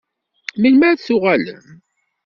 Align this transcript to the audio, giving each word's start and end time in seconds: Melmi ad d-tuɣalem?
Melmi 0.59 0.85
ad 0.89 0.97
d-tuɣalem? 0.97 1.65